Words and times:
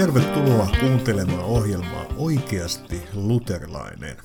Tervetuloa 0.00 0.76
kuuntelemaan 0.80 1.44
ohjelmaa 1.44 2.06
Oikeasti 2.16 3.02
luterilainen. 3.12 4.16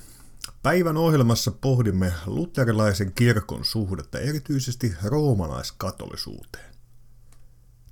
Päivän 0.62 0.96
ohjelmassa 0.96 1.50
pohdimme 1.50 2.12
luterilaisen 2.26 3.12
kirkon 3.12 3.64
suhdetta 3.64 4.18
erityisesti 4.18 4.94
roomalaiskatolisuuteen. 5.04 6.74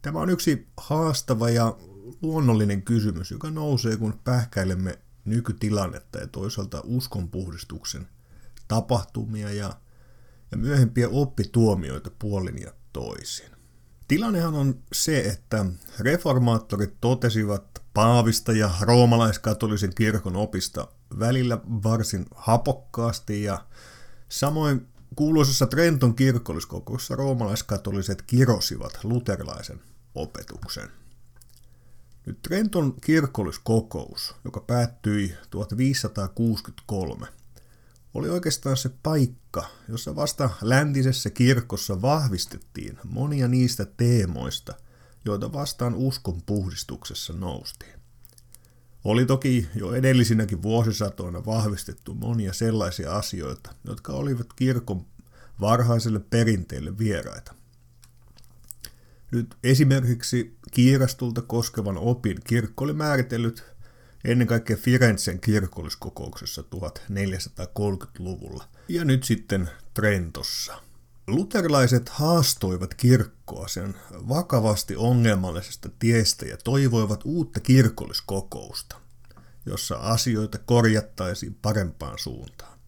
Tämä 0.03 0.21
on 0.21 0.31
yksi 0.31 0.67
haastava 0.77 1.51
ja 1.51 1.77
luonnollinen 2.23 2.83
kysymys, 2.83 3.31
joka 3.31 3.51
nousee, 3.51 3.97
kun 3.97 4.21
pähkäilemme 4.25 4.99
nykytilannetta 5.25 6.19
ja 6.19 6.27
toisaalta 6.27 6.83
uskonpuhdistuksen 6.85 8.09
tapahtumia 8.69 9.53
ja, 9.53 9.73
ja 10.51 10.57
myöhempiä 10.57 11.09
oppituomioita 11.09 12.11
puolin 12.19 12.63
ja 12.63 12.73
toisin. 12.93 13.55
Tilannehan 14.09 14.55
on 14.55 14.83
se, 14.93 15.21
että 15.21 15.67
reformaattorit 15.99 16.95
totesivat 17.01 17.74
paavista 17.95 18.53
ja 18.53 18.71
roomalaiskatolisen 18.81 19.95
kirkon 19.95 20.37
opista 20.37 20.89
välillä 21.19 21.59
varsin 21.67 22.27
hapokkaasti 22.35 23.43
ja 23.43 23.65
samoin 24.29 24.87
kuuluisessa 25.17 25.67
Trenton 25.67 26.15
kirkolliskokouksessa 26.15 27.17
roomalaiskatoliset 27.17 28.23
kirosivat 28.23 28.99
luterilaisen 29.05 29.81
opetuksen. 30.15 30.89
Nyt 32.27 32.43
Trenton 32.43 32.95
kirkolliskokous, 33.01 34.35
joka 34.45 34.61
päättyi 34.61 35.35
1563, 35.51 37.27
oli 38.15 38.31
oikeastaan 38.31 38.77
se 38.77 38.91
paikka, 39.03 39.69
jossa 39.89 40.17
vasta 40.17 40.51
läntisessä 40.63 41.31
kirkossa 41.31 42.03
vahvistettiin 42.03 42.99
monia 43.05 43.49
niistä 43.49 43.87
teemoista, 43.97 44.75
joita 45.25 45.53
vastaan 45.53 45.95
uskon 45.95 46.43
puhdistuksessa 46.47 47.33
noustiin. 47.33 47.95
Oli 49.05 49.27
toki 49.27 49.69
jo 49.75 49.95
edellisinäkin 49.95 50.63
vuosisatoina 50.63 51.47
vahvistettu 51.47 52.15
monia 52.15 52.53
sellaisia 52.53 53.13
asioita, 53.13 53.75
jotka 53.85 54.13
olivat 54.13 54.47
kirkon 54.57 55.07
varhaiselle 55.61 56.21
perinteelle 56.21 56.99
vieraita. 56.99 57.55
Nyt 59.31 59.57
esimerkiksi 59.65 60.57
kiirastulta 60.71 61.43
koskevan 61.43 61.99
opin 61.99 62.39
kirkko 62.47 62.85
oli 62.85 62.93
määritellyt 62.93 63.65
ennen 64.25 64.47
kaikkea 64.47 64.77
Firenzen 64.77 65.41
kirkolliskokouksessa 65.41 66.63
1430-luvulla 66.63 68.69
ja 68.89 69.05
nyt 69.05 69.25
sitten 69.25 69.71
Trentossa. 69.95 70.83
Luterilaiset 71.27 72.09
haastoivat 72.09 72.95
kirkkoa 72.95 73.69
sen 73.69 73.95
vakavasti 74.11 74.97
ongelmallisesta 74.97 75.89
tiestä 75.99 76.47
ja 76.47 76.57
toivoivat 76.57 77.21
uutta 77.25 77.61
kirkolliskokousta, 77.61 78.97
jossa 79.67 79.97
asioita 79.97 80.59
korjattaisiin 80.59 81.55
parempaan 81.63 82.19
suuntaan. 82.19 82.79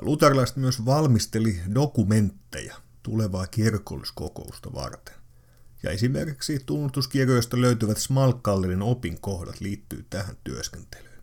Luterilaiset 0.00 0.56
myös 0.56 0.84
valmisteli 0.84 1.60
dokumentteja 1.74 2.76
tulevaa 3.02 3.46
kirkolliskokousta 3.46 4.72
varten. 4.72 5.14
Ja 5.82 5.90
esimerkiksi 5.90 6.62
tunnustuskirjoista 6.66 7.60
löytyvät 7.60 7.98
Smalkallinen 7.98 8.82
opin 8.82 9.20
kohdat 9.20 9.60
liittyy 9.60 10.06
tähän 10.10 10.36
työskentelyyn. 10.44 11.22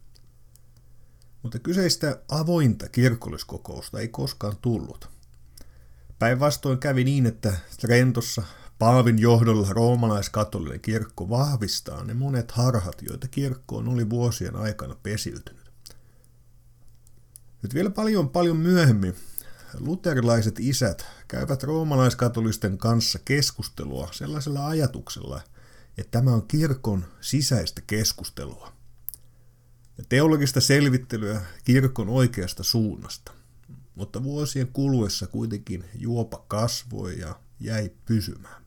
Mutta 1.43 1.59
kyseistä 1.59 2.21
avointa 2.29 2.89
kirkolliskokousta 2.89 3.99
ei 3.99 4.07
koskaan 4.07 4.57
tullut. 4.57 5.12
Päinvastoin 6.23 6.77
kävi 6.77 7.03
niin, 7.03 7.25
että 7.25 7.53
Trentossa 7.81 8.43
Paavin 8.79 9.19
johdolla 9.19 9.67
roomalaiskatolinen 9.69 10.79
kirkko 10.79 11.29
vahvistaa 11.29 12.03
ne 12.03 12.13
monet 12.13 12.51
harhat, 12.51 13.01
joita 13.01 13.27
kirkkoon 13.27 13.87
oli 13.87 14.09
vuosien 14.09 14.55
aikana 14.55 14.95
pesiytynyt. 15.03 15.71
Nyt 17.61 17.73
vielä 17.73 17.89
paljon 17.89 18.29
paljon 18.29 18.57
myöhemmin 18.57 19.15
luterilaiset 19.79 20.55
isät 20.59 21.05
käyvät 21.27 21.63
roomalaiskatolisten 21.63 22.77
kanssa 22.77 23.19
keskustelua 23.25 24.09
sellaisella 24.11 24.67
ajatuksella, 24.67 25.41
että 25.97 26.11
tämä 26.19 26.33
on 26.33 26.47
kirkon 26.47 27.05
sisäistä 27.21 27.81
keskustelua 27.87 28.73
ja 29.97 30.03
teologista 30.09 30.61
selvittelyä 30.61 31.41
kirkon 31.63 32.09
oikeasta 32.09 32.63
suunnasta. 32.63 33.42
Mutta 33.95 34.23
vuosien 34.23 34.67
kuluessa 34.67 35.27
kuitenkin 35.27 35.85
juopa 35.95 36.45
kasvoi 36.47 37.19
ja 37.19 37.39
jäi 37.59 37.91
pysymään. 38.05 38.63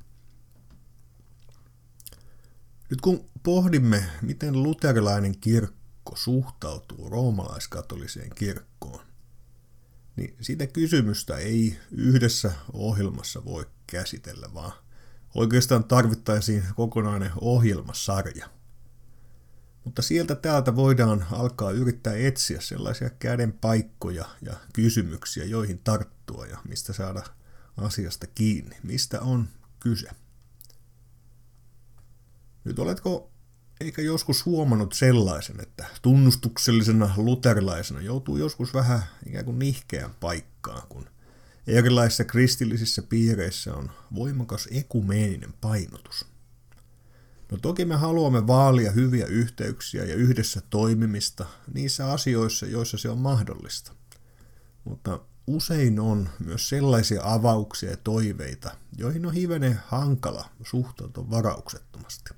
Nyt 2.90 3.00
kun 3.00 3.24
pohdimme, 3.42 4.04
miten 4.22 4.62
luterilainen 4.62 5.38
kirkko 5.38 6.16
suhtautuu 6.16 7.08
roomalaiskatoliseen 7.08 8.30
kirkkoon, 8.34 9.04
niin 10.16 10.36
sitä 10.40 10.66
kysymystä 10.66 11.36
ei 11.36 11.78
yhdessä 11.90 12.52
ohjelmassa 12.72 13.44
voi 13.44 13.66
käsitellä, 13.86 14.54
vaan 14.54 14.72
oikeastaan 15.34 15.84
tarvittaisiin 15.84 16.64
kokonainen 16.76 17.30
ohjelmasarja. 17.40 18.55
Mutta 19.86 20.02
sieltä 20.02 20.34
täältä 20.34 20.76
voidaan 20.76 21.26
alkaa 21.30 21.70
yrittää 21.70 22.16
etsiä 22.16 22.60
sellaisia 22.60 23.10
käden 23.10 23.52
paikkoja 23.52 24.24
ja 24.42 24.54
kysymyksiä, 24.72 25.44
joihin 25.44 25.80
tarttua 25.84 26.46
ja 26.46 26.58
mistä 26.68 26.92
saada 26.92 27.22
asiasta 27.76 28.26
kiinni. 28.26 28.76
Mistä 28.82 29.20
on 29.20 29.48
kyse? 29.80 30.08
Nyt 32.64 32.78
oletko 32.78 33.30
eikä 33.80 34.02
joskus 34.02 34.46
huomannut 34.46 34.92
sellaisen, 34.92 35.60
että 35.60 35.86
tunnustuksellisena 36.02 37.14
luterilaisena 37.16 38.00
joutuu 38.00 38.36
joskus 38.36 38.74
vähän 38.74 39.02
ikään 39.26 39.44
kuin 39.44 39.58
nihkeän 39.58 40.14
paikkaan, 40.20 40.82
kun 40.88 41.06
erilaisissa 41.66 42.24
kristillisissä 42.24 43.02
piireissä 43.02 43.74
on 43.74 43.90
voimakas 44.14 44.68
ekumeeninen 44.70 45.54
painotus. 45.60 46.35
No 47.50 47.58
toki 47.62 47.84
me 47.84 47.96
haluamme 47.96 48.46
vaalia 48.46 48.92
hyviä 48.92 49.26
yhteyksiä 49.26 50.04
ja 50.04 50.14
yhdessä 50.14 50.60
toimimista 50.70 51.46
niissä 51.74 52.12
asioissa, 52.12 52.66
joissa 52.66 52.98
se 52.98 53.08
on 53.08 53.18
mahdollista. 53.18 53.92
Mutta 54.84 55.20
usein 55.46 56.00
on 56.00 56.28
myös 56.44 56.68
sellaisia 56.68 57.20
avauksia 57.24 57.90
ja 57.90 57.96
toiveita, 57.96 58.70
joihin 58.98 59.26
on 59.26 59.32
hivenen 59.32 59.80
hankala 59.86 60.50
suhtautua 60.62 61.30
varauksettomasti. 61.30 62.30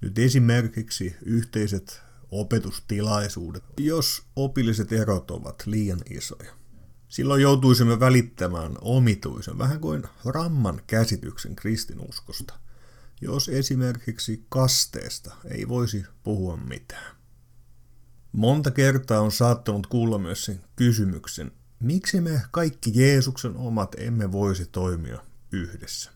Nyt 0.00 0.18
esimerkiksi 0.18 1.16
yhteiset 1.22 2.00
opetustilaisuudet, 2.30 3.64
jos 3.78 4.22
opilliset 4.36 4.92
erot 4.92 5.30
ovat 5.30 5.62
liian 5.66 6.00
isoja. 6.10 6.52
Silloin 7.08 7.42
joutuisimme 7.42 8.00
välittämään 8.00 8.76
omituisen, 8.80 9.58
vähän 9.58 9.80
kuin 9.80 10.02
ramman 10.24 10.80
käsityksen 10.86 11.56
kristinuskosta, 11.56 12.54
jos 13.20 13.48
esimerkiksi 13.48 14.44
kasteesta 14.48 15.34
ei 15.44 15.68
voisi 15.68 16.04
puhua 16.22 16.56
mitään. 16.56 17.16
Monta 18.32 18.70
kertaa 18.70 19.20
on 19.20 19.32
saattanut 19.32 19.86
kuulla 19.86 20.18
myös 20.18 20.44
sen 20.44 20.60
kysymyksen, 20.76 21.52
miksi 21.80 22.20
me 22.20 22.42
kaikki 22.50 22.90
Jeesuksen 22.94 23.56
omat 23.56 23.94
emme 23.98 24.32
voisi 24.32 24.66
toimia 24.66 25.24
yhdessä. 25.52 26.10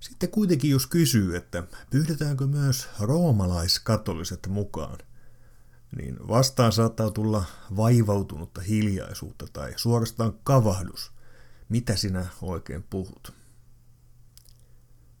Sitten 0.00 0.30
kuitenkin 0.30 0.70
jos 0.70 0.86
kysyy, 0.86 1.36
että 1.36 1.62
pyydetäänkö 1.90 2.46
myös 2.46 2.88
roomalaiskatoliset 3.00 4.46
mukaan, 4.48 4.98
niin 5.96 6.28
vastaan 6.28 6.72
saattaa 6.72 7.10
tulla 7.10 7.44
vaivautunutta 7.76 8.60
hiljaisuutta 8.60 9.46
tai 9.52 9.72
suorastaan 9.76 10.32
kavahdus, 10.44 11.12
mitä 11.68 11.96
sinä 11.96 12.26
oikein 12.42 12.82
puhut. 12.82 13.37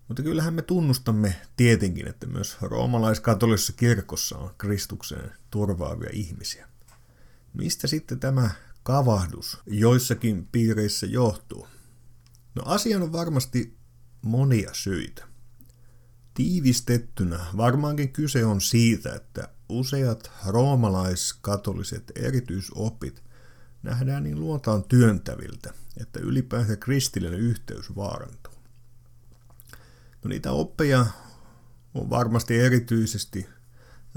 Mutta 0.08 0.22
kyllähän 0.22 0.54
me 0.54 0.62
tunnustamme 0.62 1.36
tietenkin, 1.56 2.08
että 2.08 2.26
myös 2.26 2.56
roomalaiskatolisessa 2.60 3.72
kirkossa 3.72 4.38
on 4.38 4.54
Kristukseen 4.58 5.32
turvaavia 5.50 6.10
ihmisiä. 6.12 6.68
Mistä 7.54 7.86
sitten 7.86 8.20
tämä 8.20 8.50
kavahdus 8.82 9.58
joissakin 9.66 10.48
piireissä 10.52 11.06
johtuu? 11.06 11.68
No 12.54 12.62
asian 12.64 13.02
on 13.02 13.12
varmasti 13.12 13.76
monia 14.22 14.70
syitä. 14.72 15.24
Tiivistettynä 16.34 17.46
varmaankin 17.56 18.12
kyse 18.12 18.44
on 18.44 18.60
siitä, 18.60 19.14
että 19.14 19.48
useat 19.68 20.30
roomalaiskatoliset 20.46 22.12
erityisopit 22.14 23.22
nähdään 23.82 24.22
niin 24.22 24.40
luotaan 24.40 24.84
työntäviltä, 24.84 25.74
että 26.00 26.20
ylipäänsä 26.20 26.76
kristillinen 26.76 27.40
yhteys 27.40 27.96
vaarantuu. 27.96 28.57
No 30.24 30.28
niitä 30.28 30.52
oppeja 30.52 31.06
on 31.94 32.10
varmasti 32.10 32.60
erityisesti 32.60 33.46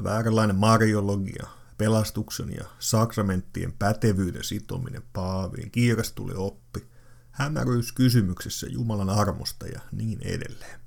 vääränlainen 0.04 0.56
mariologia, 0.56 1.48
pelastuksen 1.78 2.56
ja 2.56 2.66
sakramenttien 2.80 3.74
pätevyyden 3.74 4.44
sitominen 4.44 5.04
paaviin, 5.14 5.72
kiirastuli 5.72 6.34
oppi, 6.36 6.88
hämäryys 7.32 7.92
kysymyksessä 7.92 8.68
Jumalan 8.68 9.10
armosta 9.10 9.68
ja 9.68 9.80
niin 9.92 10.22
edelleen. 10.22 10.82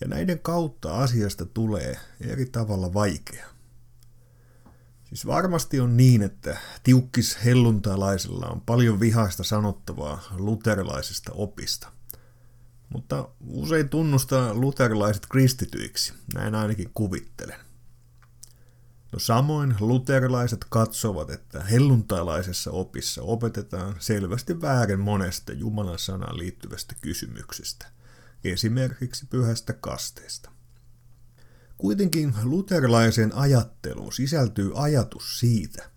Ja 0.00 0.08
näiden 0.08 0.38
kautta 0.38 0.98
asiasta 0.98 1.46
tulee 1.46 1.96
eri 2.20 2.46
tavalla 2.46 2.94
vaikea. 2.94 3.46
Siis 5.04 5.26
varmasti 5.26 5.80
on 5.80 5.96
niin, 5.96 6.22
että 6.22 6.58
tiukkis 6.82 7.44
helluntalaisella 7.44 8.46
on 8.46 8.60
paljon 8.60 9.00
vihaista 9.00 9.44
sanottavaa 9.44 10.22
luterilaisesta 10.36 11.32
opista. 11.34 11.92
Mutta 12.92 13.28
usein 13.46 13.88
tunnustaa 13.88 14.54
luterilaiset 14.54 15.26
kristityiksi, 15.26 16.14
näin 16.34 16.54
ainakin 16.54 16.90
kuvittelen. 16.94 17.60
No 19.12 19.18
samoin 19.18 19.74
luterilaiset 19.80 20.66
katsovat, 20.68 21.30
että 21.30 21.60
helluntailaisessa 21.60 22.70
opissa 22.70 23.22
opetetaan 23.22 23.96
selvästi 23.98 24.60
väärin 24.60 25.00
monesta 25.00 25.52
Jumalan 25.52 25.98
sanaan 25.98 26.38
liittyvästä 26.38 26.94
kysymyksestä, 27.00 27.86
esimerkiksi 28.44 29.26
pyhästä 29.26 29.72
kasteesta. 29.72 30.50
Kuitenkin 31.78 32.34
luterilaiseen 32.42 33.34
ajatteluun 33.34 34.12
sisältyy 34.12 34.72
ajatus 34.74 35.38
siitä, 35.38 35.90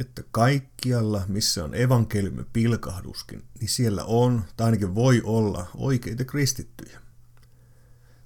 että 0.00 0.22
kaikkialla, 0.30 1.22
missä 1.28 1.64
on 1.64 1.74
evankeliumi 1.74 2.44
pilkahduskin, 2.52 3.44
niin 3.60 3.68
siellä 3.68 4.04
on, 4.04 4.44
tai 4.56 4.64
ainakin 4.64 4.94
voi 4.94 5.22
olla, 5.24 5.70
oikeita 5.74 6.24
kristittyjä. 6.24 7.00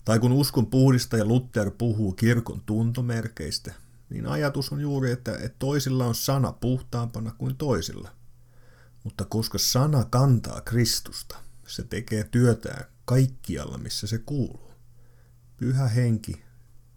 Tai 0.04 0.18
kun 0.18 0.32
uskon 0.32 0.66
puhdistaja 0.66 1.24
Luther 1.24 1.70
puhuu 1.70 2.12
kirkon 2.12 2.62
tuntomerkeistä, 2.66 3.74
niin 4.10 4.26
ajatus 4.26 4.72
on 4.72 4.80
juuri, 4.80 5.10
että, 5.10 5.32
että 5.32 5.56
toisilla 5.58 6.06
on 6.06 6.14
sana 6.14 6.52
puhtaampana 6.52 7.34
kuin 7.38 7.56
toisilla. 7.56 8.10
Mutta 9.04 9.24
koska 9.24 9.58
sana 9.58 10.04
kantaa 10.04 10.60
Kristusta, 10.60 11.36
se 11.66 11.84
tekee 11.84 12.24
työtään 12.24 12.84
kaikkialla, 13.04 13.78
missä 13.78 14.06
se 14.06 14.18
kuuluu. 14.18 14.70
Pyhä 15.56 15.88
henki 15.88 16.42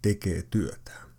tekee 0.02 0.42
työtään. 0.42 1.09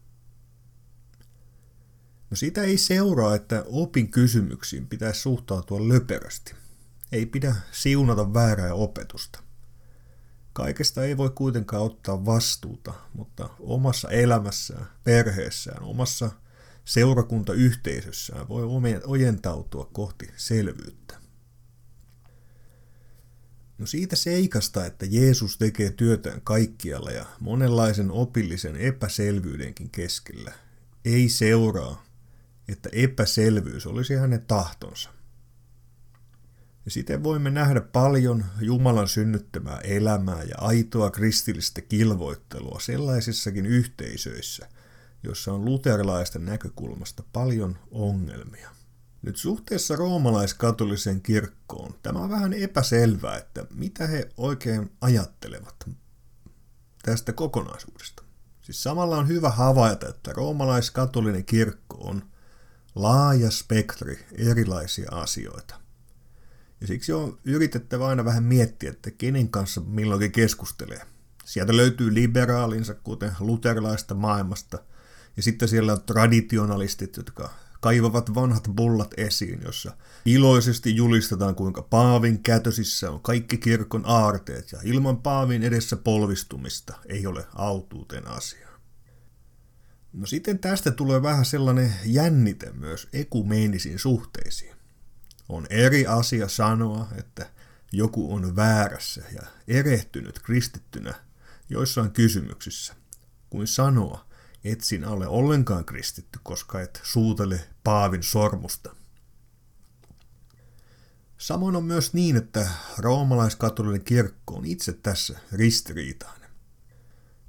No 2.31 2.37
sitä 2.37 2.63
ei 2.63 2.77
seuraa, 2.77 3.35
että 3.35 3.63
opin 3.67 4.11
kysymyksiin 4.11 4.87
pitäisi 4.87 5.21
suhtautua 5.21 5.87
löperösti. 5.87 6.53
Ei 7.11 7.25
pidä 7.25 7.55
siunata 7.71 8.33
väärää 8.33 8.73
opetusta. 8.73 9.39
Kaikesta 10.53 11.03
ei 11.03 11.17
voi 11.17 11.29
kuitenkaan 11.29 11.83
ottaa 11.83 12.25
vastuuta, 12.25 12.93
mutta 13.13 13.49
omassa 13.59 14.09
elämässään, 14.09 14.87
perheessään, 15.03 15.83
omassa 15.83 16.31
seurakuntayhteisössään 16.85 18.49
voi 18.49 18.63
ojentautua 19.05 19.89
kohti 19.93 20.29
selvyyttä. 20.35 21.15
No 23.77 23.85
siitä 23.85 24.15
seikasta, 24.15 24.85
että 24.85 25.05
Jeesus 25.09 25.57
tekee 25.57 25.91
työtään 25.91 26.41
kaikkialla 26.41 27.11
ja 27.11 27.25
monenlaisen 27.39 28.11
opillisen 28.11 28.75
epäselvyydenkin 28.75 29.89
keskellä, 29.89 30.53
ei 31.05 31.29
seuraa, 31.29 32.10
että 32.67 32.89
epäselvyys 32.91 33.87
olisi 33.87 34.15
hänen 34.15 34.45
tahtonsa. 34.45 35.09
Ja 36.85 36.91
siten 36.91 37.23
voimme 37.23 37.49
nähdä 37.49 37.81
paljon 37.81 38.45
Jumalan 38.61 39.07
synnyttämää 39.07 39.79
elämää 39.79 40.43
ja 40.43 40.55
aitoa 40.57 41.11
kristillistä 41.11 41.81
kilvoittelua 41.81 42.79
sellaisissakin 42.79 43.65
yhteisöissä, 43.65 44.69
joissa 45.23 45.53
on 45.53 45.65
luterilaisten 45.65 46.45
näkökulmasta 46.45 47.23
paljon 47.33 47.77
ongelmia. 47.91 48.69
Nyt 49.21 49.37
suhteessa 49.37 49.95
roomalaiskatoliseen 49.95 51.21
kirkkoon 51.21 51.95
tämä 52.03 52.19
on 52.19 52.29
vähän 52.29 52.53
epäselvää, 52.53 53.37
että 53.37 53.65
mitä 53.73 54.07
he 54.07 54.29
oikein 54.37 54.91
ajattelevat 55.01 55.89
tästä 57.03 57.33
kokonaisuudesta. 57.33 58.23
Siis 58.61 58.83
samalla 58.83 59.17
on 59.17 59.27
hyvä 59.27 59.49
havaita, 59.49 60.09
että 60.09 60.33
roomalaiskatolinen 60.33 61.45
kirkko 61.45 61.97
on 61.97 62.30
laaja 62.95 63.51
spektri 63.51 64.25
erilaisia 64.35 65.11
asioita. 65.11 65.75
Ja 66.81 66.87
siksi 66.87 67.13
on 67.13 67.39
yritettävä 67.45 68.07
aina 68.07 68.25
vähän 68.25 68.43
miettiä, 68.43 68.89
että 68.89 69.11
kenen 69.11 69.49
kanssa 69.49 69.81
milloinkin 69.81 70.31
keskustelee. 70.31 71.01
Sieltä 71.45 71.77
löytyy 71.77 72.13
liberaalinsa, 72.13 72.93
kuten 72.93 73.31
luterilaista 73.39 74.13
maailmasta, 74.13 74.79
ja 75.37 75.43
sitten 75.43 75.67
siellä 75.67 75.93
on 75.93 76.01
traditionalistit, 76.01 77.17
jotka 77.17 77.49
kaivavat 77.79 78.35
vanhat 78.35 78.67
bullat 78.75 79.13
esiin, 79.17 79.61
jossa 79.65 79.97
iloisesti 80.25 80.95
julistetaan, 80.95 81.55
kuinka 81.55 81.81
Paavin 81.81 82.43
kätösissä 82.43 83.11
on 83.11 83.21
kaikki 83.21 83.57
kirkon 83.57 84.03
aarteet, 84.05 84.71
ja 84.71 84.79
ilman 84.83 85.17
Paavin 85.17 85.63
edessä 85.63 85.95
polvistumista 85.95 86.93
ei 87.09 87.27
ole 87.27 87.45
autuuteen 87.55 88.27
asia. 88.27 88.70
No 90.13 90.25
sitten 90.25 90.59
tästä 90.59 90.91
tulee 90.91 91.21
vähän 91.21 91.45
sellainen 91.45 91.93
jännite 92.05 92.71
myös 92.71 93.07
ekumeenisiin 93.13 93.99
suhteisiin. 93.99 94.75
On 95.49 95.67
eri 95.69 96.07
asia 96.07 96.47
sanoa, 96.47 97.07
että 97.17 97.49
joku 97.91 98.33
on 98.33 98.55
väärässä 98.55 99.23
ja 99.33 99.41
erehtynyt 99.67 100.39
kristittynä 100.39 101.13
joissain 101.69 102.11
kysymyksissä, 102.11 102.95
kuin 103.49 103.67
sanoa, 103.67 104.25
et 104.63 104.81
sinä 104.81 105.09
ole 105.09 105.27
ollenkaan 105.27 105.85
kristitty, 105.85 106.39
koska 106.43 106.81
et 106.81 107.01
suutele 107.03 107.67
Paavin 107.83 108.23
sormusta. 108.23 108.95
Samoin 111.37 111.75
on 111.75 111.83
myös 111.83 112.13
niin, 112.13 112.35
että 112.37 112.67
roomalaiskatolinen 112.97 114.03
kirkko 114.03 114.55
on 114.55 114.65
itse 114.65 114.93
tässä 114.93 115.39
ristiriitainen. 115.51 116.40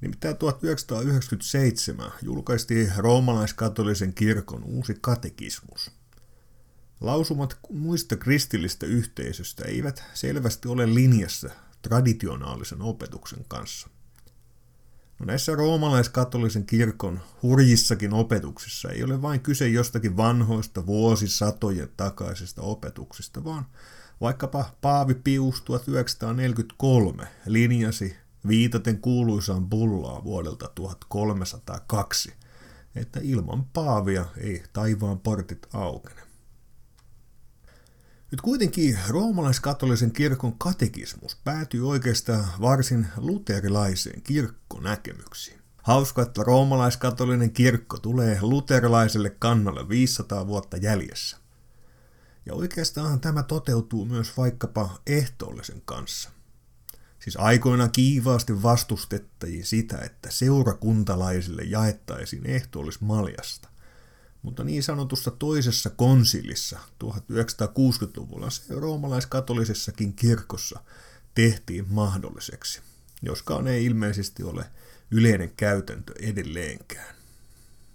Nimittäin 0.03 0.37
1997 0.37 2.13
julkaistiin 2.23 2.93
roomalaiskatolisen 2.97 4.15
kirkon 4.15 4.65
uusi 4.65 4.97
katekismus. 5.01 5.91
Lausumat 7.01 7.59
muista 7.71 8.17
kristillistä 8.17 8.87
yhteisöstä 8.87 9.65
eivät 9.65 10.05
selvästi 10.15 10.69
ole 10.69 10.95
linjassa 10.95 11.51
traditionaalisen 11.83 12.83
opetuksen 12.83 13.45
kanssa. 13.49 13.89
No 15.19 15.27
näissä 15.27 15.55
roomalaiskatolisen 15.55 16.67
kirkon 16.67 17.21
hurjissakin 17.43 18.13
opetuksissa 18.13 18.91
ei 18.91 19.03
ole 19.03 19.23
vain 19.23 19.41
kyse 19.41 19.69
jostakin 19.69 20.17
vanhoista 20.17 20.87
vuosisatojen 20.87 21.89
takaisesta 21.97 22.63
opetuksista, 22.63 23.45
vaan 23.45 23.67
vaikkapa 24.21 24.75
Paavi 24.81 25.15
Pius 25.15 25.63
1943 25.63 27.29
linjasi 27.47 28.22
viitaten 28.49 29.01
kuuluisaan 29.01 29.71
bullaa 29.71 30.25
vuodelta 30.25 30.69
1302, 30.75 32.35
että 32.95 33.21
ilman 33.23 33.65
paavia 33.65 34.27
ei 34.37 34.63
taivaan 34.73 35.19
portit 35.19 35.67
aukene. 35.75 36.23
Nyt 38.31 38.41
kuitenkin 38.41 38.99
roomalaiskatolisen 39.09 40.13
kirkon 40.13 40.59
katekismus 40.59 41.37
päätyy 41.45 41.89
oikeastaan 41.89 42.45
varsin 42.61 43.07
luterilaiseen 43.17 44.23
kirkkonäkemyksiin. 44.23 45.59
Hauska, 45.83 46.23
että 46.23 46.43
roomalaiskatolinen 46.43 47.51
kirkko 47.51 47.99
tulee 47.99 48.39
luterilaiselle 48.41 49.31
kannalle 49.31 49.89
500 49.89 50.47
vuotta 50.47 50.77
jäljessä. 50.77 51.37
Ja 52.47 52.55
oikeastaan 52.55 53.21
tämä 53.21 53.43
toteutuu 53.43 54.05
myös 54.05 54.37
vaikkapa 54.37 54.99
ehtoollisen 55.07 55.83
kanssa– 55.85 56.31
Siis 57.23 57.37
aikoina 57.37 57.89
kiivaasti 57.89 58.63
vastustettiin 58.63 59.65
sitä, 59.65 59.99
että 59.99 60.31
seurakuntalaisille 60.31 61.63
jaettaisiin 61.63 62.47
ehtoollismaljasta. 62.47 63.69
Mutta 64.43 64.65
niin 64.65 64.83
sanotussa 64.83 65.31
toisessa 65.31 65.91
konsilissa 65.91 66.79
1960-luvulla 67.05 68.51
se 68.51 68.75
roomalaiskatolisessakin 68.75 70.15
kirkossa 70.15 70.81
tehtiin 71.35 71.87
mahdolliseksi, 71.89 72.81
joskaan 73.23 73.69
ei 73.69 73.85
ilmeisesti 73.85 74.43
ole 74.43 74.65
yleinen 75.11 75.53
käytäntö 75.57 76.13
edelleenkään. 76.21 77.15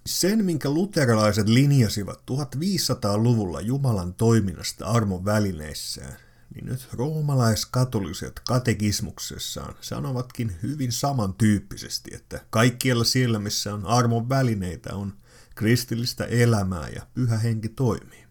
Sen, 0.06 0.46
minkä 0.46 0.70
luterilaiset 0.70 1.50
linjasivat 1.50 2.20
1500-luvulla 2.32 3.62
Jumalan 3.62 4.14
toiminnasta 4.14 4.86
armon 4.86 5.26
välineissään, 5.26 6.27
niin 6.56 6.66
nyt 6.66 6.88
roomalaiskatoliset 6.94 8.40
katekismuksessaan 8.40 9.76
sanovatkin 9.82 10.56
hyvin 10.64 10.92
samantyyppisesti, 10.92 12.16
että 12.16 12.46
kaikkialla 12.50 13.04
siellä, 13.04 13.40
missä 13.40 13.74
on 13.74 13.86
armon 13.86 14.30
välineitä, 14.30 14.94
on 14.94 15.14
kristillistä 15.56 16.26
elämää 16.26 16.90
ja 16.90 17.08
pyhä 17.14 17.38
henki 17.38 17.70
toimii. 17.70 18.28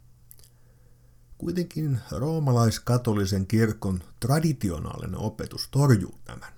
Kuitenkin 1.38 1.98
roomalaiskatolisen 2.10 3.46
kirkon 3.46 4.02
traditionaalinen 4.20 5.18
opetus 5.18 5.68
torjuu 5.70 6.18
tämän. 6.24 6.52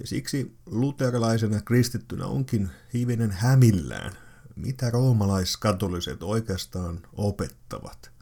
Ja 0.00 0.06
siksi 0.06 0.56
luterilaisena 0.66 1.60
kristittynä 1.60 2.26
onkin 2.26 2.70
hivenen 2.94 3.30
hämillään, 3.30 4.12
mitä 4.56 4.90
roomalaiskatoliset 4.90 6.22
oikeastaan 6.22 7.00
opettavat– 7.12 8.10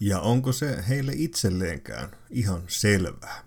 ja 0.00 0.20
onko 0.20 0.52
se 0.52 0.84
heille 0.88 1.12
itselleenkään 1.14 2.10
ihan 2.30 2.62
selvää? 2.68 3.44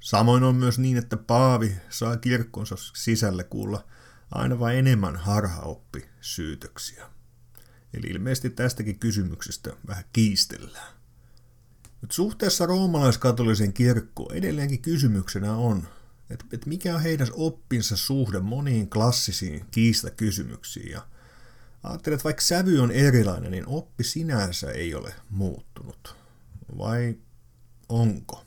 Samoin 0.00 0.42
on 0.42 0.54
myös 0.54 0.78
niin, 0.78 0.96
että 0.96 1.16
Paavi 1.16 1.76
saa 1.90 2.16
kirkkonsa 2.16 2.76
sisälle 2.94 3.44
kuulla 3.44 3.84
aina 4.30 4.58
vain 4.58 4.78
enemmän 4.78 5.16
harhaoppi 5.16 6.08
syytöksiä. 6.20 7.06
Eli 7.94 8.06
ilmeisesti 8.06 8.50
tästäkin 8.50 8.98
kysymyksestä 8.98 9.70
vähän 9.86 10.04
kiistellään. 10.12 10.94
Nyt 12.02 12.12
suhteessa 12.12 12.66
roomalaiskatolisen 12.66 13.72
kirkkoon 13.72 14.34
edelleenkin 14.34 14.82
kysymyksenä 14.82 15.54
on, 15.54 15.88
että, 16.30 16.44
että 16.52 16.68
mikä 16.68 16.94
on 16.94 17.02
heidän 17.02 17.28
oppinsa 17.32 17.96
suhde 17.96 18.40
moniin 18.40 18.90
klassisiin 18.90 19.64
kiistakysymyksiin. 19.70 20.90
Ja 20.90 21.06
ajattelen, 21.82 22.14
että 22.14 22.24
vaikka 22.24 22.42
sävy 22.42 22.78
on 22.78 22.90
erilainen, 22.90 23.50
niin 23.50 23.66
oppi 23.66 24.04
sinänsä 24.04 24.70
ei 24.70 24.94
ole 24.94 25.14
muuttunut. 25.30 26.16
Vai 26.78 27.16
onko? 27.88 28.44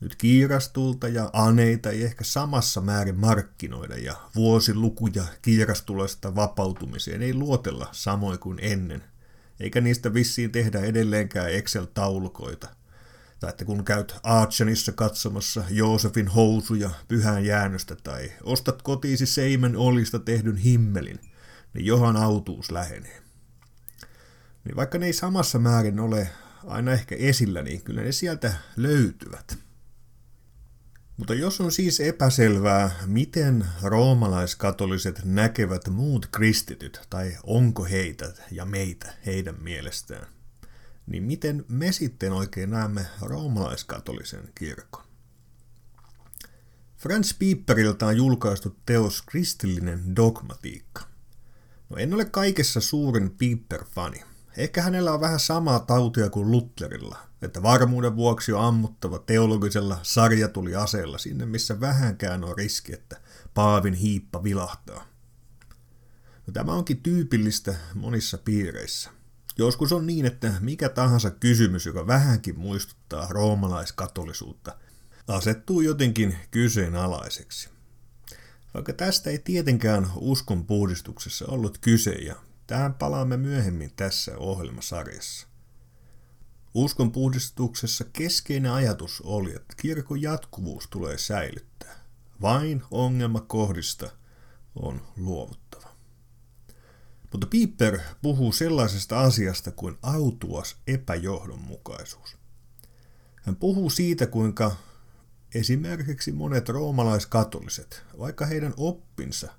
Nyt 0.00 0.16
kiirastulta 0.16 1.08
ja 1.08 1.30
aneita 1.32 1.90
ei 1.90 2.04
ehkä 2.04 2.24
samassa 2.24 2.80
määrin 2.80 3.18
markkinoida 3.18 3.96
ja 3.96 4.16
vuosilukuja 4.34 5.24
kiirastulesta 5.42 6.34
vapautumiseen 6.34 7.22
ei 7.22 7.34
luotella 7.34 7.88
samoin 7.92 8.38
kuin 8.38 8.58
ennen, 8.62 9.04
eikä 9.60 9.80
niistä 9.80 10.14
vissiin 10.14 10.52
tehdä 10.52 10.80
edelleenkään 10.80 11.52
Excel-taulukoita. 11.52 12.68
Tai 13.40 13.50
että 13.50 13.64
kun 13.64 13.84
käyt 13.84 14.14
Aachenissa 14.22 14.92
katsomassa 14.92 15.64
Joosefin 15.70 16.28
housuja 16.28 16.90
pyhään 17.08 17.44
jäännöstä 17.44 17.96
tai 18.02 18.32
ostat 18.42 18.82
kotiisi 18.82 19.26
seimen 19.26 19.76
olista 19.76 20.18
tehdyn 20.18 20.56
himmelin, 20.56 21.20
niin 21.74 21.86
johan 21.86 22.16
autuus 22.16 22.70
lähenee. 22.70 23.22
Niin 24.64 24.76
vaikka 24.76 24.98
ne 24.98 25.06
ei 25.06 25.12
samassa 25.12 25.58
määrin 25.58 26.00
ole 26.00 26.28
aina 26.66 26.92
ehkä 26.92 27.14
esillä, 27.14 27.62
niin 27.62 27.82
kyllä 27.82 28.02
ne 28.02 28.12
sieltä 28.12 28.54
löytyvät. 28.76 29.58
Mutta 31.16 31.34
jos 31.34 31.60
on 31.60 31.72
siis 31.72 32.00
epäselvää, 32.00 32.90
miten 33.06 33.66
roomalaiskatoliset 33.82 35.20
näkevät 35.24 35.88
muut 35.88 36.26
kristityt, 36.26 37.00
tai 37.10 37.36
onko 37.42 37.84
heitä 37.84 38.32
ja 38.50 38.64
meitä 38.64 39.14
heidän 39.26 39.62
mielestään, 39.62 40.26
niin 41.06 41.22
miten 41.22 41.64
me 41.68 41.92
sitten 41.92 42.32
oikein 42.32 42.70
näemme 42.70 43.06
roomalaiskatolisen 43.20 44.52
kirkon? 44.54 45.04
Franz 46.96 47.38
Pieperiltä 47.38 48.06
on 48.06 48.16
julkaistu 48.16 48.76
teos 48.86 49.22
Kristillinen 49.22 50.16
dogmatiikka. 50.16 51.11
No 51.92 51.98
en 51.98 52.14
ole 52.14 52.24
kaikessa 52.24 52.80
suurin 52.80 53.30
Piper-fani. 53.30 54.22
Ehkä 54.56 54.82
hänellä 54.82 55.12
on 55.12 55.20
vähän 55.20 55.40
samaa 55.40 55.78
tautia 55.78 56.30
kuin 56.30 56.50
Lutherilla– 56.50 57.18
että 57.42 57.62
varmuuden 57.62 58.16
vuoksi 58.16 58.52
on 58.52 58.64
ammuttava 58.64 59.18
teologisella 59.18 59.98
sarjatuliaseella 60.02 61.18
sinne, 61.18 61.46
missä 61.46 61.80
vähänkään 61.80 62.44
on 62.44 62.56
riski, 62.56 62.92
että 62.92 63.20
Paavin 63.54 63.94
hiippa 63.94 64.42
vilahtaa. 64.42 65.06
No, 66.46 66.52
tämä 66.52 66.72
onkin 66.72 67.02
tyypillistä 67.02 67.74
monissa 67.94 68.38
piireissä. 68.38 69.10
Joskus 69.58 69.92
on 69.92 70.06
niin, 70.06 70.26
että 70.26 70.52
mikä 70.60 70.88
tahansa 70.88 71.30
kysymys, 71.30 71.86
joka 71.86 72.06
vähänkin 72.06 72.58
muistuttaa 72.58 73.26
roomalaiskatolisuutta, 73.30 74.78
asettuu 75.28 75.80
jotenkin 75.80 76.36
kyseenalaiseksi. 76.50 77.68
Vaikka 78.74 78.92
tästä 78.92 79.30
ei 79.30 79.38
tietenkään 79.38 80.10
uskon 80.16 80.66
puhdistuksessa 80.66 81.44
ollut 81.48 81.78
kyse, 81.78 82.10
ja 82.10 82.36
tähän 82.66 82.94
palaamme 82.94 83.36
myöhemmin 83.36 83.92
tässä 83.96 84.38
ohjelmasarjassa. 84.38 85.46
Uskon 86.74 87.12
puhdistuksessa 87.12 88.04
keskeinen 88.12 88.72
ajatus 88.72 89.20
oli, 89.20 89.54
että 89.56 89.74
kirkon 89.76 90.22
jatkuvuus 90.22 90.88
tulee 90.90 91.18
säilyttää. 91.18 92.04
Vain 92.40 92.82
ongelmakohdista 92.90 94.10
on 94.74 95.02
luovuttava. 95.16 95.88
Mutta 97.32 97.46
Piper 97.46 97.98
puhuu 98.22 98.52
sellaisesta 98.52 99.20
asiasta 99.20 99.70
kuin 99.70 99.98
autuas 100.02 100.76
epäjohdonmukaisuus. 100.86 102.36
Hän 103.42 103.56
puhuu 103.56 103.90
siitä, 103.90 104.26
kuinka 104.26 104.76
esimerkiksi 105.54 106.32
monet 106.32 106.68
roomalaiskatoliset, 106.68 108.02
vaikka 108.18 108.46
heidän 108.46 108.74
oppinsa 108.76 109.52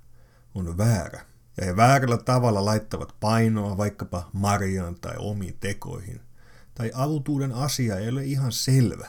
on 0.54 0.78
väärä, 0.78 1.26
ja 1.56 1.64
he 1.64 1.76
väärällä 1.76 2.18
tavalla 2.18 2.64
laittavat 2.64 3.14
painoa 3.20 3.76
vaikkapa 3.76 4.30
Mariaan 4.32 4.94
tai 5.00 5.14
omiin 5.18 5.56
tekoihin– 5.60 6.20
tai 6.74 6.90
autuuden 6.94 7.52
asia 7.52 7.98
ei 7.98 8.08
ole 8.08 8.24
ihan 8.24 8.52
selvä, 8.52 9.08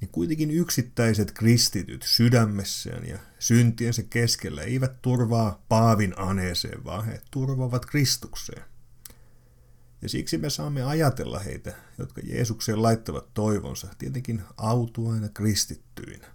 niin 0.00 0.08
kuitenkin 0.12 0.50
yksittäiset 0.50 1.32
kristityt 1.32 2.02
sydämessään 2.02 3.06
ja 3.06 3.18
syntiensä 3.38 4.02
keskellä 4.02 4.62
eivät 4.62 5.02
turvaa 5.02 5.64
Paavin 5.68 6.18
aneeseen, 6.18 6.84
vaan 6.84 7.04
he 7.04 7.20
turvaavat 7.30 7.86
Kristukseen. 7.86 8.62
Ja 10.02 10.08
siksi 10.08 10.38
me 10.38 10.50
saamme 10.50 10.82
ajatella 10.82 11.38
heitä, 11.38 11.74
jotka 11.98 12.20
Jeesukseen 12.24 12.82
laittavat 12.82 13.34
toivonsa, 13.34 13.88
tietenkin 13.98 14.42
autuaina 14.56 15.28
kristittyinä, 15.28 16.26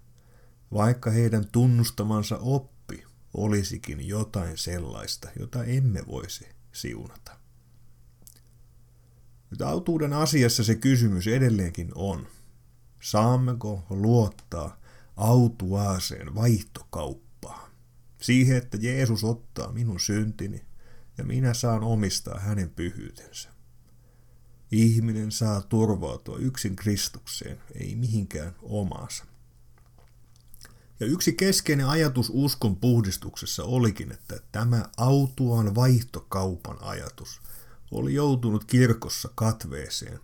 vaikka 0.74 1.12
heidän 1.12 1.48
tunnustamansa 1.52 2.38
oppi 2.38 3.04
olisikin 3.34 4.08
jotain 4.08 4.58
sellaista, 4.58 5.30
jota 5.40 5.64
emme 5.64 6.08
voisi 6.08 6.48
siunata. 6.72 7.38
Nyt 9.50 9.62
autuuden 9.62 10.14
asiassa 10.14 10.64
se 10.64 10.76
kysymys 10.76 11.28
edelleenkin 11.28 11.92
on, 11.96 12.28
saammeko 13.02 13.86
luottaa 13.90 14.78
autuaaseen 15.16 16.36
vaihtokauppaan? 16.36 17.72
Siihen, 18.22 18.58
että 18.58 18.78
Jeesus 18.82 19.24
ottaa 19.24 19.72
minun 19.72 20.00
syntini 20.00 20.66
ja 21.18 21.24
minä 21.24 21.54
saan 21.54 21.84
omistaa 21.84 22.40
hänen 22.40 22.70
pyhyytensä. 22.70 23.55
Ihminen 24.72 25.32
saa 25.32 25.62
turvautua 25.62 26.38
yksin 26.38 26.76
Kristukseen, 26.76 27.58
ei 27.76 27.96
mihinkään 27.96 28.56
omaansa. 28.62 29.26
Ja 31.00 31.06
yksi 31.06 31.34
keskeinen 31.34 31.88
ajatus 31.88 32.32
uskon 32.34 32.76
puhdistuksessa 32.76 33.64
olikin, 33.64 34.12
että 34.12 34.40
tämä 34.52 34.86
autuaan 34.98 35.76
vaihtokaupan 35.76 36.78
ajatus 36.82 37.42
oli 37.92 38.14
joutunut 38.14 38.66
kirkossa 38.66 39.30
katveeseen 39.36 40.20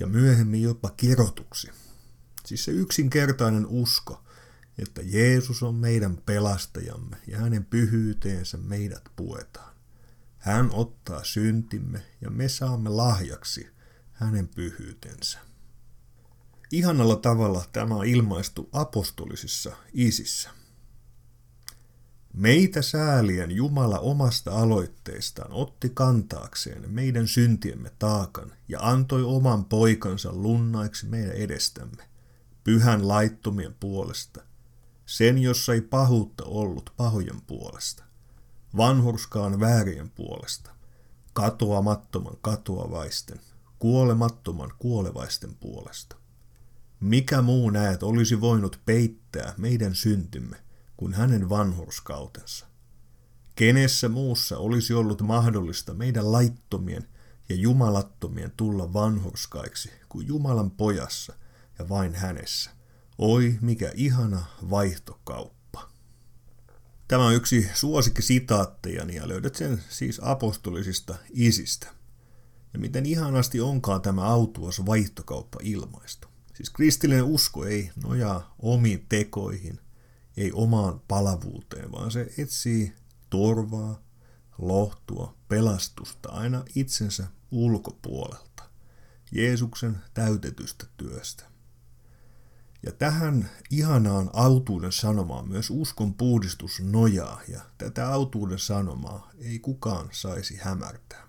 ja 0.00 0.06
myöhemmin 0.06 0.62
jopa 0.62 0.90
kirotuksi. 0.90 1.70
Siis 2.46 2.64
se 2.64 2.70
yksinkertainen 2.72 3.66
usko, 3.66 4.24
että 4.78 5.02
Jeesus 5.04 5.62
on 5.62 5.74
meidän 5.74 6.16
pelastajamme 6.26 7.16
ja 7.26 7.38
hänen 7.38 7.64
pyhyyteensä 7.64 8.56
meidät 8.56 9.04
puetaan. 9.16 9.67
Hän 10.48 10.70
ottaa 10.72 11.24
syntimme 11.24 12.02
ja 12.20 12.30
me 12.30 12.48
saamme 12.48 12.88
lahjaksi 12.88 13.68
hänen 14.12 14.48
pyhyytensä. 14.48 15.38
Ihanalla 16.72 17.16
tavalla 17.16 17.64
tämä 17.72 17.94
on 17.94 18.06
ilmaistu 18.06 18.68
apostolisissa 18.72 19.76
isissä. 19.92 20.50
Meitä 22.32 22.82
säälien 22.82 23.50
Jumala 23.50 23.98
omasta 23.98 24.50
aloitteestaan 24.50 25.52
otti 25.52 25.90
kantaakseen 25.94 26.90
meidän 26.90 27.28
syntiemme 27.28 27.90
taakan 27.98 28.52
ja 28.68 28.78
antoi 28.80 29.22
oman 29.22 29.64
poikansa 29.64 30.32
lunnaiksi 30.32 31.06
meidän 31.06 31.32
edestämme, 31.32 32.08
pyhän 32.64 33.08
laittomien 33.08 33.74
puolesta, 33.80 34.42
sen 35.06 35.38
jossa 35.38 35.74
ei 35.74 35.80
pahuutta 35.80 36.44
ollut 36.44 36.92
pahojen 36.96 37.40
puolesta, 37.40 38.04
vanhurskaan 38.76 39.60
väärien 39.60 40.10
puolesta, 40.10 40.70
katoamattoman 41.32 42.36
katoavaisten, 42.40 43.40
kuolemattoman 43.78 44.72
kuolevaisten 44.78 45.54
puolesta. 45.54 46.16
Mikä 47.00 47.42
muu 47.42 47.70
näet 47.70 48.02
olisi 48.02 48.40
voinut 48.40 48.80
peittää 48.86 49.54
meidän 49.56 49.94
syntimme, 49.94 50.56
kuin 50.96 51.14
hänen 51.14 51.48
vanhurskautensa. 51.48 52.66
Kenessä 53.54 54.08
muussa 54.08 54.58
olisi 54.58 54.94
ollut 54.94 55.22
mahdollista 55.22 55.94
meidän 55.94 56.32
laittomien 56.32 57.08
ja 57.48 57.54
jumalattomien 57.54 58.52
tulla 58.56 58.92
vanhurskaiksi 58.92 59.90
kuin 60.08 60.26
Jumalan 60.26 60.70
pojassa 60.70 61.34
ja 61.78 61.88
vain 61.88 62.14
hänessä. 62.14 62.70
Oi, 63.18 63.58
mikä 63.60 63.92
ihana 63.94 64.44
vaihtokauppa. 64.70 65.57
Tämä 67.08 67.26
on 67.26 67.34
yksi 67.34 67.70
suosikki 67.74 68.22
sitaattejani 68.22 69.14
ja 69.14 69.28
löydät 69.28 69.54
sen 69.54 69.82
siis 69.88 70.20
apostolisista 70.22 71.14
isistä. 71.30 71.86
Ja 72.72 72.78
miten 72.78 73.06
ihanasti 73.06 73.60
onkaan 73.60 74.02
tämä 74.02 74.24
autuas 74.24 74.86
vaihtokauppa 74.86 75.58
ilmaistu. 75.62 76.28
Siis 76.54 76.70
kristillinen 76.70 77.24
usko 77.24 77.64
ei 77.64 77.90
nojaa 78.04 78.54
omiin 78.58 79.06
tekoihin– 79.08 79.80
ei 80.38 80.52
omaan 80.52 81.00
palavuuteen, 81.08 81.92
vaan 81.92 82.10
se 82.10 82.32
etsii 82.38 82.92
turvaa, 83.30 84.02
lohtua, 84.58 85.34
pelastusta 85.48 86.28
aina 86.28 86.64
itsensä 86.74 87.26
ulkopuolelta, 87.50 88.62
Jeesuksen 89.32 89.98
täytetystä 90.14 90.86
työstä. 90.96 91.44
Ja 92.82 92.92
tähän 92.92 93.50
ihanaan 93.70 94.30
autuuden 94.32 94.92
sanomaan 94.92 95.48
myös 95.48 95.70
uskon 95.70 96.14
puhdistus 96.14 96.80
nojaa, 96.80 97.40
ja 97.48 97.60
tätä 97.78 98.08
autuuden 98.08 98.58
sanomaa 98.58 99.30
ei 99.38 99.58
kukaan 99.58 100.08
saisi 100.12 100.56
hämärtää. 100.56 101.28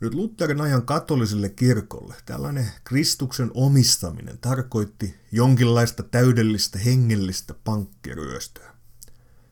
Nyt 0.00 0.14
Lutherin 0.14 0.60
ajan 0.60 0.86
katoliselle 0.86 1.48
kirkolle 1.48 2.14
tällainen 2.26 2.70
Kristuksen 2.84 3.50
omistaminen 3.54 4.38
tarkoitti 4.38 5.14
jonkinlaista 5.32 6.02
täydellistä 6.02 6.78
hengellistä 6.78 7.54
pankkiryöstöä. 7.64 8.74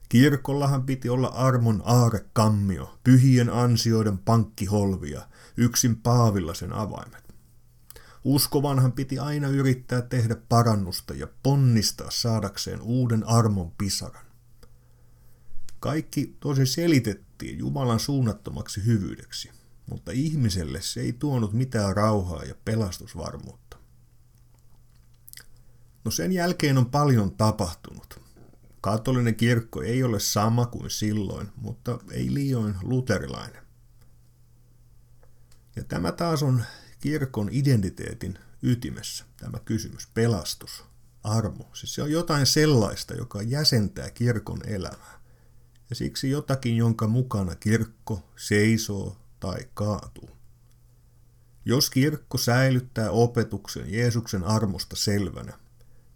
Kirkollahan 0.08 0.82
piti 0.82 1.08
olla 1.08 1.28
armon 1.28 1.82
aarekammio, 1.84 2.98
pyhien 3.04 3.50
ansioiden 3.50 4.18
pankkiholvia, 4.18 5.22
yksin 5.56 5.96
Paavilla 5.96 6.54
sen 6.54 6.72
avaimet. 6.72 7.21
Uskovanhan 8.24 8.92
piti 8.92 9.18
aina 9.18 9.48
yrittää 9.48 10.02
tehdä 10.02 10.36
parannusta 10.48 11.14
ja 11.14 11.26
ponnistaa 11.42 12.10
saadakseen 12.10 12.80
uuden 12.80 13.24
armon 13.26 13.72
pisaran. 13.78 14.26
Kaikki 15.80 16.36
tosi 16.40 16.66
selitettiin 16.66 17.58
Jumalan 17.58 18.00
suunnattomaksi 18.00 18.84
hyvyydeksi, 18.84 19.50
mutta 19.86 20.12
ihmiselle 20.12 20.80
se 20.80 21.00
ei 21.00 21.12
tuonut 21.12 21.52
mitään 21.52 21.96
rauhaa 21.96 22.44
ja 22.44 22.54
pelastusvarmuutta. 22.64 23.76
No 26.04 26.10
sen 26.10 26.32
jälkeen 26.32 26.78
on 26.78 26.90
paljon 26.90 27.36
tapahtunut. 27.36 28.20
Katolinen 28.80 29.34
kirkko 29.34 29.82
ei 29.82 30.02
ole 30.02 30.20
sama 30.20 30.66
kuin 30.66 30.90
silloin, 30.90 31.48
mutta 31.56 31.98
ei 32.10 32.34
liioin 32.34 32.74
luterilainen. 32.82 33.62
Ja 35.76 35.84
tämä 35.84 36.12
taas 36.12 36.42
on 36.42 36.64
kirkon 37.02 37.48
identiteetin 37.52 38.38
ytimessä, 38.62 39.24
tämä 39.36 39.58
kysymys, 39.64 40.06
pelastus, 40.14 40.84
armo. 41.24 41.70
Siis 41.74 41.94
se 41.94 42.02
on 42.02 42.10
jotain 42.10 42.46
sellaista, 42.46 43.14
joka 43.14 43.42
jäsentää 43.42 44.10
kirkon 44.10 44.60
elämää. 44.66 45.20
Ja 45.90 45.96
siksi 45.96 46.30
jotakin, 46.30 46.76
jonka 46.76 47.06
mukana 47.06 47.54
kirkko 47.54 48.28
seisoo 48.36 49.16
tai 49.40 49.68
kaatuu. 49.74 50.30
Jos 51.64 51.90
kirkko 51.90 52.38
säilyttää 52.38 53.10
opetuksen 53.10 53.92
Jeesuksen 53.92 54.44
armosta 54.44 54.96
selvänä, 54.96 55.58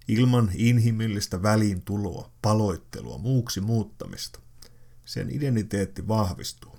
ilman 0.08 0.50
inhimillistä 0.54 1.42
väliintuloa, 1.42 2.30
paloittelua, 2.42 3.18
muuksi 3.18 3.60
muuttamista, 3.60 4.40
sen 5.04 5.30
identiteetti 5.30 6.08
vahvistuu. 6.08 6.78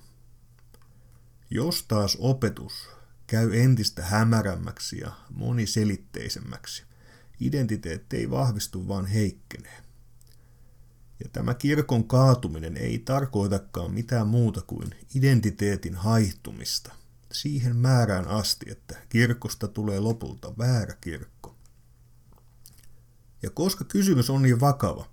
Jos 1.49 1.83
taas 1.83 2.17
opetus 2.19 2.97
käy 3.27 3.60
entistä 3.60 4.05
hämärämmäksi 4.05 5.00
ja 5.00 5.12
moniselitteisemmäksi, 5.29 6.84
identiteetti 7.39 8.17
ei 8.17 8.29
vahvistu, 8.29 8.88
vaan 8.88 9.05
heikkenee. 9.05 9.77
Ja 11.24 11.29
tämä 11.34 11.53
kirkon 11.53 12.07
kaatuminen 12.07 12.77
ei 12.77 13.00
tarkoitakaan 13.00 13.91
mitään 13.91 14.27
muuta 14.27 14.62
kuin 14.62 14.89
identiteetin 15.15 15.96
haihtumista 15.96 16.93
siihen 17.31 17.75
määrään 17.75 18.27
asti, 18.27 18.72
että 18.72 18.96
kirkosta 19.10 19.67
tulee 19.67 20.00
lopulta 20.00 20.57
väärä 20.57 20.96
kirkko. 21.01 21.55
Ja 23.41 23.50
koska 23.50 23.84
kysymys 23.84 24.29
on 24.29 24.41
niin 24.41 24.60
vakava, 24.60 25.10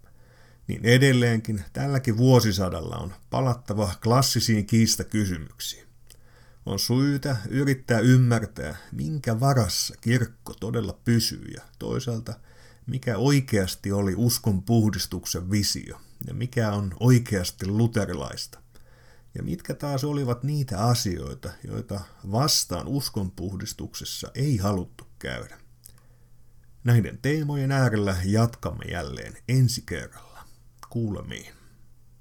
niin 0.68 0.84
edelleenkin 0.84 1.64
tälläkin 1.72 2.16
vuosisadalla 2.16 2.96
on 2.96 3.14
palattava 3.30 3.94
klassisiin 4.02 4.66
kiistakysymyksiin. 4.66 5.83
On 6.66 6.78
syytä 6.78 7.36
yrittää 7.48 7.98
ymmärtää, 7.98 8.76
minkä 8.92 9.40
varassa 9.40 9.94
kirkko 10.00 10.54
todella 10.60 11.00
pysyy 11.04 11.44
ja 11.54 11.62
toisaalta 11.78 12.34
mikä 12.86 13.18
oikeasti 13.18 13.92
oli 13.92 14.14
uskon 14.16 14.62
puhdistuksen 14.62 15.50
visio 15.50 16.00
ja 16.26 16.34
mikä 16.34 16.72
on 16.72 16.94
oikeasti 17.00 17.66
luterilaista. 17.66 18.58
Ja 19.34 19.42
mitkä 19.42 19.74
taas 19.74 20.04
olivat 20.04 20.42
niitä 20.42 20.86
asioita, 20.86 21.52
joita 21.68 22.00
vastaan 22.32 22.88
uskonpuhdistuksessa 22.88 24.30
ei 24.34 24.56
haluttu 24.56 25.06
käydä. 25.18 25.58
Näiden 26.84 27.18
teemojen 27.22 27.72
äärellä 27.72 28.16
jatkamme 28.24 28.84
jälleen 28.84 29.36
ensi 29.48 29.82
kerralla. 29.86 30.44
Kuulemiin. 30.90 31.63